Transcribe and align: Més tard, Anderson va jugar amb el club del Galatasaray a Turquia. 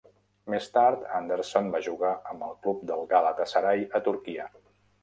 Més 0.53 0.69
tard, 0.77 1.03
Anderson 1.17 1.69
va 1.75 1.83
jugar 1.89 2.15
amb 2.33 2.49
el 2.49 2.59
club 2.65 2.83
del 2.93 3.07
Galatasaray 3.13 3.89
a 4.01 4.05
Turquia. 4.11 4.53